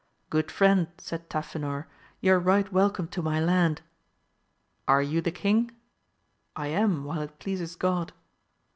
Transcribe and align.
Good 0.31 0.49
friend, 0.49 0.87
said 0.97 1.29
Tafinor, 1.29 1.85
you 2.21 2.33
are 2.33 2.39
right 2.39 2.71
welcome 2.73 3.07
to 3.09 3.21
my 3.21 3.39
land.— 3.39 3.83
Are 4.87 5.03
you 5.03 5.21
the 5.21 5.29
king?— 5.29 5.69
I 6.55 6.69
am, 6.69 7.03
while 7.03 7.21
it 7.21 7.37
pleases 7.37 7.75
God. 7.75 8.11